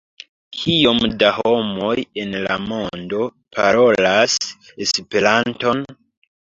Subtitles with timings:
[0.59, 1.93] Kiom da homoj
[2.23, 3.23] en la mondo
[3.59, 4.43] parolas
[4.89, 5.89] Esperanton?